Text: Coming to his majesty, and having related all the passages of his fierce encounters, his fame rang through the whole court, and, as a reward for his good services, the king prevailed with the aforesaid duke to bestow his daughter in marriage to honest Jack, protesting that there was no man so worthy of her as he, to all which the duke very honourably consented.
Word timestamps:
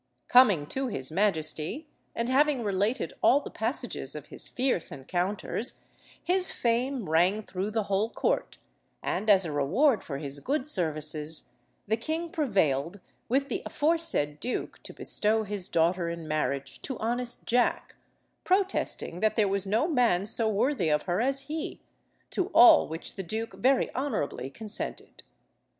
Coming 0.27 0.65
to 0.69 0.87
his 0.87 1.11
majesty, 1.11 1.85
and 2.15 2.27
having 2.27 2.63
related 2.63 3.13
all 3.21 3.39
the 3.39 3.51
passages 3.51 4.15
of 4.15 4.29
his 4.29 4.47
fierce 4.47 4.91
encounters, 4.91 5.83
his 6.23 6.49
fame 6.49 7.07
rang 7.07 7.43
through 7.43 7.69
the 7.69 7.83
whole 7.83 8.09
court, 8.09 8.57
and, 9.03 9.29
as 9.29 9.45
a 9.45 9.51
reward 9.51 10.03
for 10.03 10.17
his 10.17 10.39
good 10.39 10.67
services, 10.67 11.51
the 11.87 11.97
king 11.97 12.31
prevailed 12.31 12.99
with 13.29 13.47
the 13.47 13.61
aforesaid 13.63 14.39
duke 14.39 14.81
to 14.81 14.91
bestow 14.91 15.43
his 15.43 15.69
daughter 15.69 16.09
in 16.09 16.27
marriage 16.27 16.81
to 16.81 16.97
honest 16.97 17.45
Jack, 17.45 17.93
protesting 18.43 19.19
that 19.19 19.35
there 19.35 19.47
was 19.47 19.67
no 19.67 19.87
man 19.87 20.25
so 20.25 20.49
worthy 20.49 20.89
of 20.89 21.03
her 21.03 21.21
as 21.21 21.41
he, 21.41 21.79
to 22.31 22.47
all 22.55 22.87
which 22.87 23.17
the 23.17 23.21
duke 23.23 23.53
very 23.53 23.93
honourably 23.93 24.49
consented. 24.49 25.21